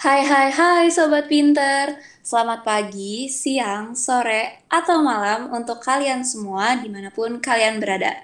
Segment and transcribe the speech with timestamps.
[0.00, 1.92] Hai hai hai Sobat Pinter
[2.24, 8.16] Selamat pagi, siang, sore, atau malam untuk kalian semua di mana pun kalian berada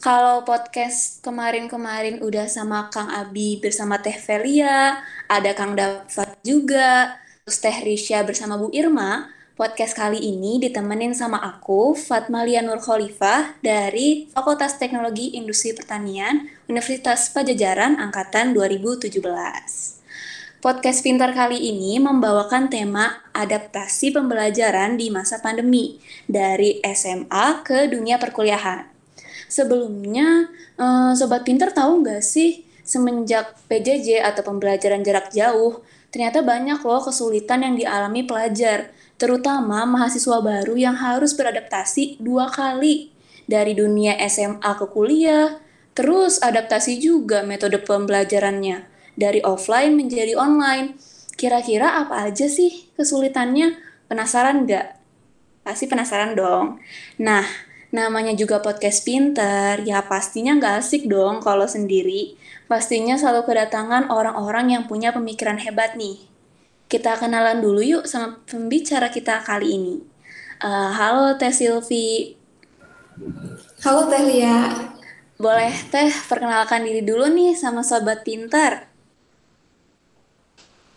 [0.00, 7.60] Kalau podcast kemarin-kemarin udah sama Kang Abi bersama Teh Velia Ada Kang Dafat juga Terus
[7.60, 9.28] Teh Risha bersama Bu Irma
[9.60, 17.28] Podcast kali ini ditemenin sama aku, Fatmalia Nur Khalifah, dari Fakultas Teknologi Industri Pertanian, Universitas
[17.28, 19.99] Pajajaran, Angkatan 2017.
[20.60, 25.96] Podcast Pintar kali ini membawakan tema adaptasi pembelajaran di masa pandemi,
[26.28, 28.84] dari SMA ke dunia perkuliahan.
[29.48, 35.80] Sebelumnya, eh, Sobat Pintar tahu nggak sih, semenjak PJJ atau pembelajaran jarak jauh,
[36.12, 43.08] ternyata banyak loh kesulitan yang dialami pelajar, terutama mahasiswa baru yang harus beradaptasi dua kali
[43.48, 45.56] dari dunia SMA ke kuliah,
[45.96, 48.89] terus adaptasi juga metode pembelajarannya
[49.20, 50.96] dari offline menjadi online.
[51.36, 53.76] Kira-kira apa aja sih kesulitannya?
[54.08, 54.96] Penasaran nggak?
[55.60, 56.80] Pasti penasaran dong.
[57.20, 57.44] Nah,
[57.92, 62.34] namanya juga podcast pinter, ya pastinya nggak asik dong kalau sendiri.
[62.64, 66.22] Pastinya selalu kedatangan orang-orang yang punya pemikiran hebat nih.
[66.90, 69.96] Kita kenalan dulu yuk sama pembicara kita kali ini.
[70.58, 72.34] Uh, halo Teh Silvi.
[73.86, 74.90] Halo Teh Lia.
[75.38, 78.89] Boleh Teh perkenalkan diri dulu nih sama Sobat Pintar.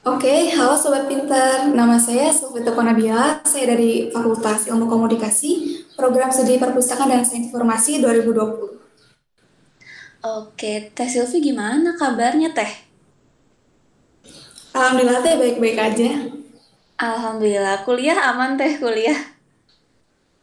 [0.03, 1.71] Oke, halo Sobat Pintar.
[1.71, 3.39] Nama saya Sofita Konabila.
[3.47, 8.83] Saya dari Fakultas Ilmu Komunikasi, Program Studi Perpustakaan dan Sains Informasi 2020.
[10.27, 12.67] Oke, Teh Silvi gimana kabarnya Teh?
[14.75, 16.27] Alhamdulillah teh baik-baik aja.
[16.99, 19.15] Alhamdulillah, kuliah aman teh kuliah.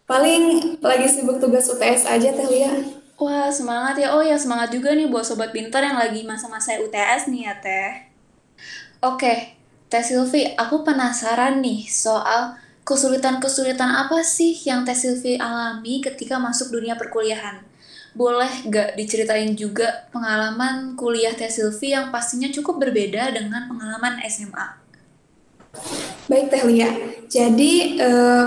[0.08, 2.72] Paling lagi sibuk tugas UTS aja teh Lia.
[3.20, 7.28] Wah semangat ya, oh ya semangat juga nih buat sobat pintar yang lagi masa-masa UTS
[7.28, 8.08] nih ya teh.
[9.00, 9.56] Oke,
[9.88, 16.72] Teh Silvi, aku penasaran nih soal kesulitan-kesulitan apa sih yang Teh Silvi alami ketika masuk
[16.72, 17.70] dunia perkuliahan?
[18.10, 24.66] boleh gak diceritain juga pengalaman kuliah Teh Silvi yang pastinya cukup berbeda dengan pengalaman SMA?
[26.26, 26.90] Baik Teh Lia,
[27.30, 27.72] jadi
[28.02, 28.46] eh,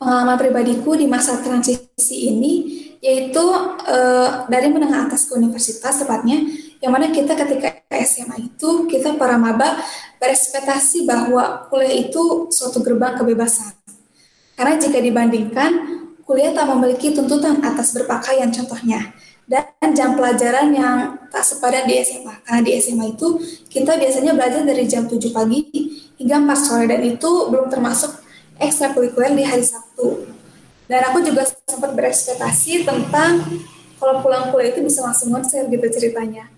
[0.00, 2.52] pengalaman pribadiku di masa transisi ini
[3.04, 3.44] yaitu
[3.84, 6.40] eh, dari menengah atas ke universitas tepatnya,
[6.82, 9.78] yang mana kita ketika SMA itu kita para maba
[10.18, 13.70] berespektasi bahwa kuliah itu suatu gerbang kebebasan.
[14.58, 15.70] Karena jika dibandingkan
[16.26, 19.14] kuliah tak memiliki tuntutan atas berpakaian contohnya
[19.46, 22.34] dan jam pelajaran yang tak sepadan di SMA.
[22.42, 23.38] Karena di SMA itu
[23.70, 25.62] kita biasanya belajar dari jam 7 pagi
[26.18, 28.10] hingga 4 sore dan itu belum termasuk
[28.58, 30.26] ekstrakurikuler di hari Sabtu.
[30.90, 33.38] Dan aku juga sempat berekspektasi tentang
[34.02, 36.50] kalau pulang kuliah itu bisa langsung konser gitu ceritanya.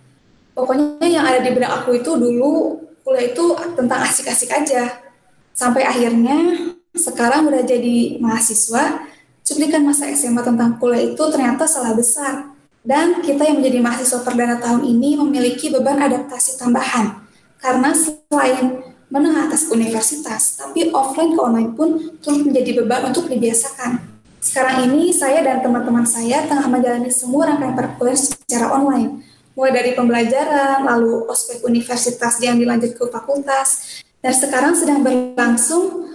[0.55, 3.45] Pokoknya yang ada di benak aku itu dulu kuliah itu
[3.75, 5.03] tentang asik-asik aja.
[5.51, 9.03] Sampai akhirnya sekarang udah jadi mahasiswa,
[9.43, 12.55] cuplikan masa SMA tentang kuliah itu ternyata salah besar.
[12.85, 17.27] Dan kita yang menjadi mahasiswa perdana tahun ini memiliki beban adaptasi tambahan.
[17.59, 24.01] Karena selain menengah atas universitas, tapi offline ke online pun turut menjadi beban untuk dibiasakan.
[24.45, 29.25] Sekarang ini saya dan teman-teman saya tengah menjalani semua rangkaian perkuliahan secara online.
[29.55, 36.11] Mulai dari pembelajaran, lalu ospek universitas yang dilanjut ke fakultas, dan sekarang sedang berlangsung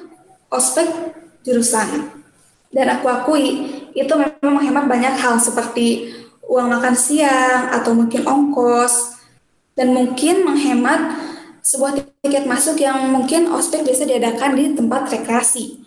[0.51, 0.87] ospek
[1.47, 2.19] jurusan.
[2.69, 3.45] Dan aku akui
[3.95, 6.13] itu memang menghemat banyak hal seperti
[6.45, 9.17] uang makan siang atau mungkin ongkos
[9.77, 11.17] dan mungkin menghemat
[11.61, 15.85] sebuah tiket masuk yang mungkin ospek biasa diadakan di tempat rekreasi.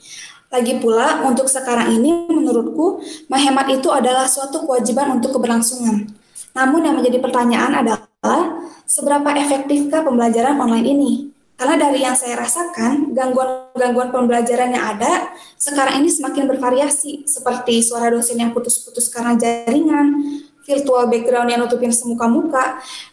[0.52, 3.00] Lagi pula, untuk sekarang ini menurutku,
[3.32, 6.12] menghemat itu adalah suatu kewajiban untuk keberlangsungan.
[6.52, 11.12] Namun yang menjadi pertanyaan adalah, seberapa efektifkah pembelajaran online ini?
[11.56, 18.10] Karena dari yang saya rasakan, gangguan-gangguan pembelajaran yang ada sekarang ini semakin bervariasi, seperti suara
[18.10, 22.64] dosen yang putus-putus karena jaringan, virtual background yang nutupin semuka muka,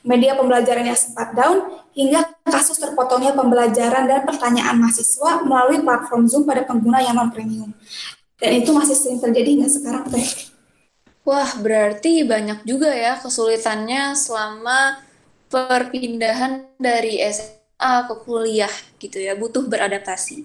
[0.01, 6.43] media pembelajaran yang sempat down, hingga kasus terpotongnya pembelajaran dan pertanyaan mahasiswa melalui platform Zoom
[6.49, 7.69] pada pengguna yang non-premium.
[8.40, 10.25] Dan itu masih sering terjadi nggak sekarang, Teh?
[11.29, 14.97] Wah, berarti banyak juga ya kesulitannya selama
[15.53, 20.41] perpindahan dari SMA ke kuliah gitu ya, butuh beradaptasi.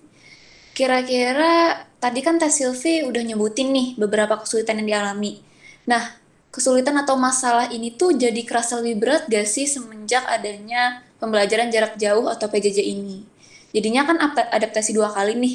[0.77, 5.41] Kira-kira tadi kan Teh Silvi udah nyebutin nih beberapa kesulitan yang dialami.
[5.89, 6.21] Nah,
[6.53, 11.97] kesulitan atau masalah ini tuh jadi kerasa lebih berat gak sih semenjak adanya pembelajaran jarak
[11.97, 13.25] jauh atau PJJ ini?
[13.73, 14.21] Jadinya kan
[14.53, 15.55] adaptasi dua kali nih,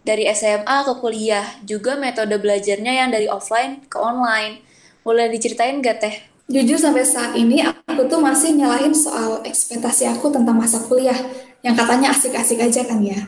[0.00, 4.64] dari SMA ke kuliah, juga metode belajarnya yang dari offline ke online.
[5.04, 6.14] Boleh diceritain gak Teh?
[6.50, 11.16] Jujur sampai saat ini aku tuh masih nyalahin soal ekspektasi aku tentang masa kuliah.
[11.60, 13.20] yang katanya asik-asik aja kan ya.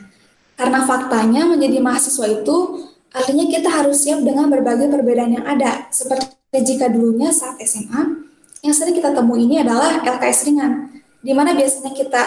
[0.57, 2.81] Karena faktanya menjadi mahasiswa itu
[3.13, 5.85] artinya kita harus siap dengan berbagai perbedaan yang ada.
[5.93, 6.33] Seperti
[6.65, 8.25] jika dulunya saat SMA,
[8.65, 12.21] yang sering kita temui ini adalah LKS ringan, di mana biasanya kita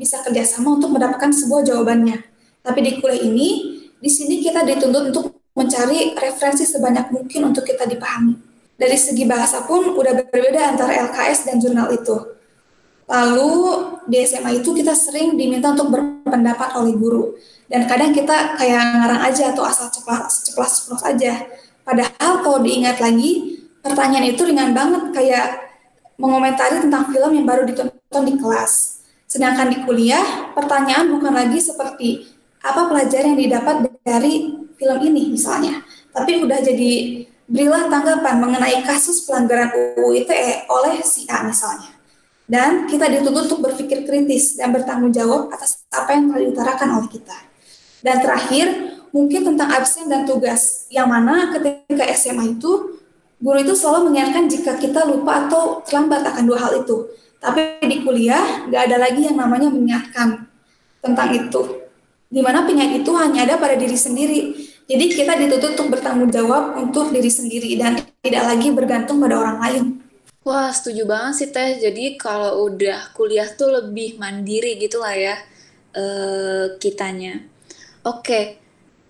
[0.00, 2.24] bisa kerjasama untuk mendapatkan sebuah jawabannya.
[2.64, 3.73] Tapi di kuliah ini,
[4.04, 8.36] di sini kita dituntut untuk mencari referensi sebanyak mungkin untuk kita dipahami.
[8.76, 12.12] Dari segi bahasa pun udah berbeda antara LKS dan jurnal itu.
[13.08, 13.52] Lalu
[14.04, 17.32] di SMA itu kita sering diminta untuk berpendapat oleh guru.
[17.64, 21.48] Dan kadang kita kayak ngarang aja atau asal ceplas ceplas ceplos aja.
[21.80, 25.64] Padahal kalau diingat lagi, pertanyaan itu ringan banget kayak
[26.20, 29.00] mengomentari tentang film yang baru ditonton di kelas.
[29.24, 32.33] Sedangkan di kuliah, pertanyaan bukan lagi seperti
[32.64, 35.84] apa pelajaran yang didapat dari film ini misalnya.
[36.16, 36.92] Tapi udah jadi
[37.44, 39.68] berilah tanggapan mengenai kasus pelanggaran
[40.00, 41.92] UU ITE oleh si A misalnya.
[42.44, 47.08] Dan kita dituntut untuk berpikir kritis dan bertanggung jawab atas apa yang telah diutarakan oleh
[47.08, 47.36] kita.
[48.04, 48.66] Dan terakhir,
[49.16, 53.00] mungkin tentang absen dan tugas, yang mana ketika SMA itu,
[53.40, 57.08] guru itu selalu mengingatkan jika kita lupa atau terlambat akan dua hal itu.
[57.40, 60.44] Tapi di kuliah, nggak ada lagi yang namanya mengingatkan
[61.00, 61.83] tentang itu.
[62.34, 66.76] Di mana penyakit itu hanya ada pada diri sendiri jadi kita dituntut untuk bertanggung jawab
[66.76, 69.84] untuk diri sendiri dan tidak lagi bergantung pada orang lain.
[70.44, 71.80] Wah, setuju banget sih Teh.
[71.80, 75.40] Jadi kalau udah kuliah tuh lebih mandiri gitu lah ya
[75.96, 77.40] uh, kitanya.
[78.04, 78.60] Oke,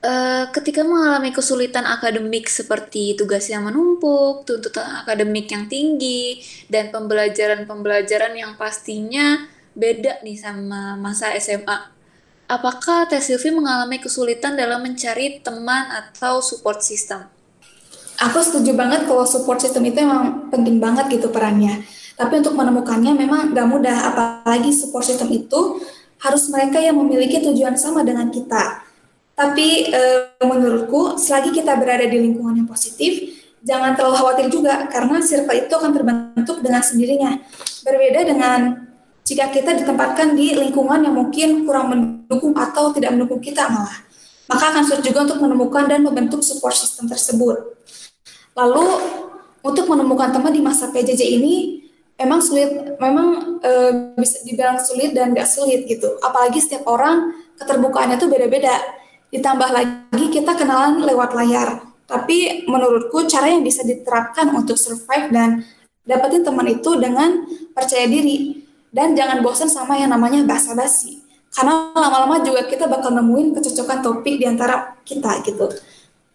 [0.07, 6.39] uh, ketika mengalami kesulitan akademik seperti tugas yang menumpuk, tuntutan akademik yang tinggi,
[6.71, 9.43] dan pembelajaran-pembelajaran yang pastinya
[9.75, 11.94] beda nih sama masa SMA
[12.55, 17.27] Apakah Teh Silvi mengalami kesulitan dalam mencari teman atau support system?
[18.23, 21.83] Aku setuju banget kalau support system itu memang penting banget gitu perannya.
[22.15, 25.83] Tapi untuk menemukannya memang gak mudah, apalagi support system itu
[26.23, 28.87] harus mereka yang memiliki tujuan sama dengan kita.
[29.35, 30.03] Tapi e,
[30.47, 33.35] menurutku, selagi kita berada di lingkungan yang positif,
[33.67, 37.35] jangan terlalu khawatir juga, karena circle itu akan terbentuk dengan sendirinya.
[37.83, 38.84] Berbeda dengan
[39.25, 44.05] jika kita ditempatkan di lingkungan yang mungkin kurang mendukung atau tidak mendukung kita malah.
[44.45, 47.57] Maka akan sulit juga untuk menemukan dan membentuk support system tersebut.
[48.53, 48.85] Lalu
[49.65, 51.81] untuk menemukan teman di masa PJJ ini
[52.21, 53.73] memang sulit, memang e,
[54.21, 56.21] bisa dibilang sulit dan gak sulit gitu.
[56.21, 58.77] Apalagi setiap orang keterbukaannya itu beda-beda.
[59.33, 61.81] Ditambah lagi kita kenalan lewat layar.
[62.05, 65.65] Tapi menurutku cara yang bisa diterapkan untuk survive dan
[66.05, 68.64] dapetin teman itu dengan percaya diri
[68.95, 71.19] dan jangan bosan sama yang namanya basa-basi.
[71.51, 75.67] Karena lama-lama juga kita bakal nemuin kecocokan topik di antara kita gitu.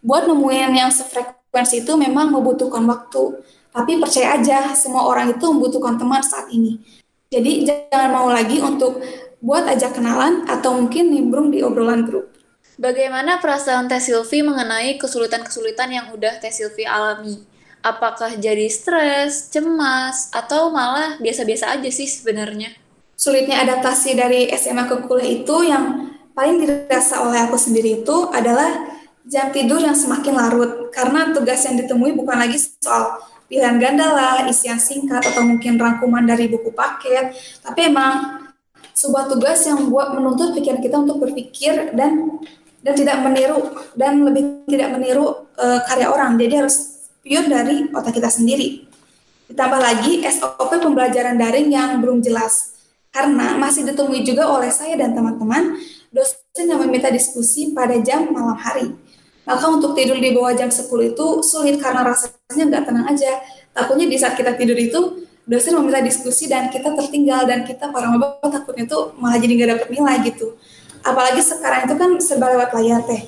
[0.04, 3.40] Buat nemuin yang sefrekuensi itu memang membutuhkan waktu.
[3.72, 6.84] Tapi percaya aja semua orang itu membutuhkan teman saat ini.
[7.32, 9.00] Jadi jangan mau lagi untuk
[9.40, 12.36] buat aja kenalan atau mungkin nimbrung di obrolan grup.
[12.80, 17.44] Bagaimana perasaan Teh Silvi mengenai kesulitan-kesulitan yang udah Teh Silvi alami?
[17.84, 22.76] Apakah jadi stres, cemas, atau malah biasa-biasa aja sih sebenarnya?
[23.20, 28.88] Sulitnya adaptasi dari SMA ke kuliah itu yang paling dirasa oleh aku sendiri itu adalah
[29.28, 33.20] jam tidur yang semakin larut karena tugas yang ditemui bukan lagi soal
[33.52, 38.48] pilihan ganda lah, isian singkat atau mungkin rangkuman dari buku paket, tapi emang
[38.94, 42.40] sebuah tugas yang buat menuntut pikiran kita untuk berpikir dan
[42.80, 46.40] dan tidak meniru dan lebih tidak meniru uh, karya orang.
[46.40, 46.99] Jadi harus
[47.30, 48.90] pure dari otak kita sendiri.
[49.54, 52.82] Ditambah lagi SOP pembelajaran daring yang belum jelas.
[53.14, 55.78] Karena masih ditemui juga oleh saya dan teman-teman
[56.10, 58.98] dosen yang meminta diskusi pada jam malam hari.
[59.46, 63.42] Maka untuk tidur di bawah jam 10 itu sulit karena rasanya nggak tenang aja.
[63.74, 68.10] Takutnya di saat kita tidur itu dosen meminta diskusi dan kita tertinggal dan kita para
[68.10, 70.54] maba takutnya tuh malah jadi nggak dapat nilai gitu.
[71.02, 73.26] Apalagi sekarang itu kan serba lewat layar teh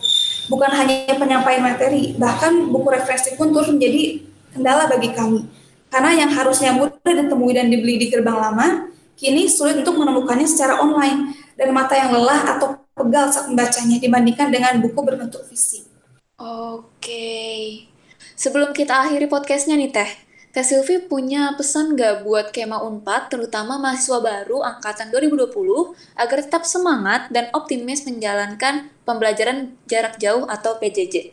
[0.51, 4.19] bukan hanya penyampaian materi, bahkan buku referensi pun turut menjadi
[4.51, 5.47] kendala bagi kami.
[5.87, 10.83] Karena yang harusnya mudah ditemui dan dibeli di gerbang lama, kini sulit untuk menemukannya secara
[10.83, 15.87] online dan mata yang lelah atau pegal saat membacanya dibandingkan dengan buku berbentuk fisik.
[16.35, 17.87] Oke.
[18.35, 20.11] Sebelum kita akhiri podcastnya nih Teh,
[20.51, 25.47] Teh Silvi punya pesan nggak buat Kema Unpad, terutama mahasiswa baru angkatan 2020,
[26.19, 31.31] agar tetap semangat dan optimis menjalankan pembelajaran jarak jauh atau PJJ?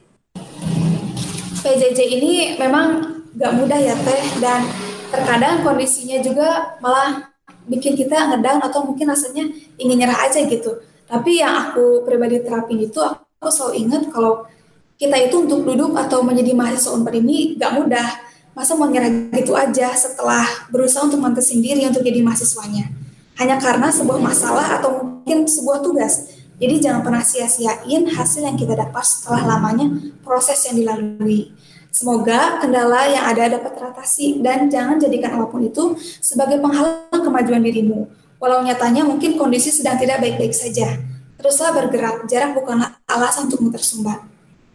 [1.66, 4.62] PJJ ini memang nggak mudah ya Teh, dan
[5.10, 7.34] terkadang kondisinya juga malah
[7.66, 9.50] bikin kita ngedown atau mungkin rasanya
[9.82, 10.78] ingin nyerah aja gitu.
[11.10, 14.46] Tapi yang aku pribadi terapin itu, aku selalu ingat kalau
[14.94, 18.27] kita itu untuk duduk atau menjadi mahasiswa Unpad ini nggak mudah
[18.58, 20.42] masa mau nyerah gitu aja setelah
[20.74, 22.90] berusaha untuk mantesin diri untuk jadi mahasiswanya.
[23.38, 26.42] hanya karena sebuah masalah atau mungkin sebuah tugas.
[26.58, 29.86] Jadi jangan pernah sia-siain hasil yang kita dapat setelah lamanya
[30.26, 31.54] proses yang dilalui.
[31.94, 37.62] Semoga kendala yang ada dapat teratasi dan jangan jadikan apa pun itu sebagai penghalang kemajuan
[37.62, 38.10] dirimu.
[38.42, 40.98] Walau nyatanya mungkin kondisi sedang tidak baik-baik saja.
[41.38, 44.18] Teruslah bergerak, jarak bukanlah alasan untukmu tersumbat.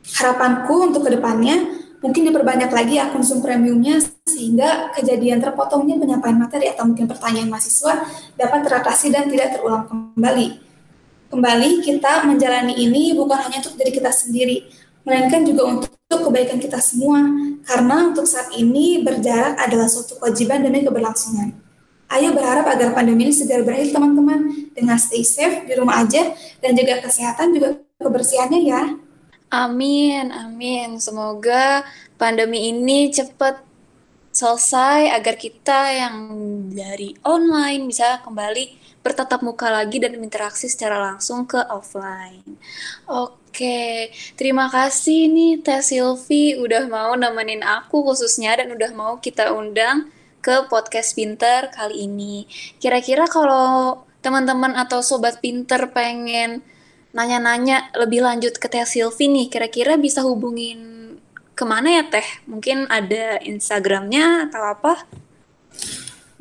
[0.07, 6.67] Harapanku untuk ke depannya mungkin diperbanyak lagi akun Zoom premiumnya sehingga kejadian terpotongnya penyampaian materi
[6.67, 8.03] atau mungkin pertanyaan mahasiswa
[8.35, 10.59] dapat teratasi dan tidak terulang kembali.
[11.31, 14.69] Kembali kita menjalani ini bukan hanya untuk diri kita sendiri,
[15.01, 17.25] melainkan juga untuk kebaikan kita semua.
[17.63, 21.55] Karena untuk saat ini berjarak adalah suatu kewajiban demi keberlangsungan.
[22.13, 26.77] Ayo berharap agar pandemi ini segera berakhir teman-teman dengan stay safe di rumah aja dan
[26.77, 28.81] jaga kesehatan juga kebersihannya ya.
[29.53, 30.97] Amin, amin.
[30.97, 31.85] Semoga
[32.17, 33.61] pandemi ini cepat
[34.33, 36.15] selesai agar kita yang
[36.73, 42.41] dari online bisa kembali bertatap muka lagi dan berinteraksi secara langsung ke offline.
[43.05, 49.53] Oke, terima kasih nih Teh Silvi udah mau nemenin aku khususnya dan udah mau kita
[49.53, 50.09] undang
[50.41, 52.49] ke podcast Pinter kali ini.
[52.81, 56.65] Kira-kira kalau teman-teman atau sobat pinter pengen
[57.13, 60.93] nanya-nanya lebih lanjut ke Teh Silvi nih, kira-kira bisa hubungin
[61.53, 62.25] ke mana ya Teh?
[62.49, 65.05] Mungkin ada Instagramnya atau apa?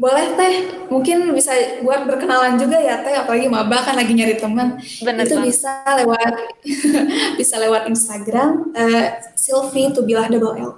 [0.00, 0.54] Boleh Teh,
[0.88, 1.52] mungkin bisa
[1.84, 4.80] buat berkenalan juga ya Teh, apalagi maba kan lagi nyari teman.
[5.04, 6.56] Bener Itu bisa lewat
[7.40, 10.72] bisa lewat Instagram uh, Silvi Tubilah Double L.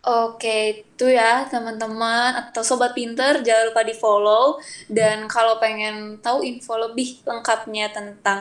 [0.00, 4.56] Oke, itu ya teman-teman atau sobat pinter jangan lupa di follow
[4.88, 8.40] dan kalau pengen tahu info lebih lengkapnya tentang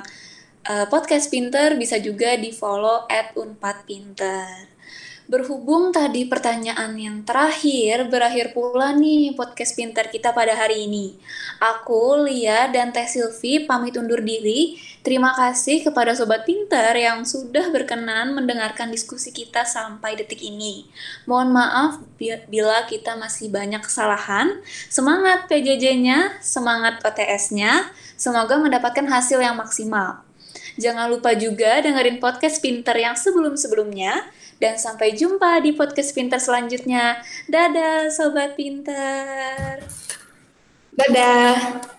[0.69, 4.69] uh, podcast Pinter bisa juga di follow at Unpad Pinter.
[5.29, 11.21] Berhubung tadi pertanyaan yang terakhir, berakhir pula nih podcast pinter kita pada hari ini.
[11.61, 14.81] Aku, Lia, dan Teh Silvi pamit undur diri.
[15.05, 20.89] Terima kasih kepada Sobat Pinter yang sudah berkenan mendengarkan diskusi kita sampai detik ini.
[21.29, 21.91] Mohon maaf
[22.49, 24.57] bila kita masih banyak kesalahan.
[24.89, 27.93] Semangat PJJ-nya, semangat OTS-nya.
[28.17, 30.25] Semoga mendapatkan hasil yang maksimal.
[30.79, 34.31] Jangan lupa juga dengerin podcast Pinter yang sebelum-sebelumnya.
[34.59, 37.19] Dan sampai jumpa di podcast Pinter selanjutnya.
[37.51, 39.83] Dadah Sobat Pinter.
[40.95, 41.98] Dadah.